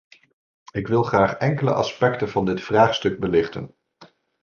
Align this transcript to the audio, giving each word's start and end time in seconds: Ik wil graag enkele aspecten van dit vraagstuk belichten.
Ik 0.71 0.87
wil 0.87 1.03
graag 1.03 1.33
enkele 1.33 1.73
aspecten 1.73 2.29
van 2.29 2.45
dit 2.45 2.61
vraagstuk 2.61 3.19
belichten. 3.19 3.75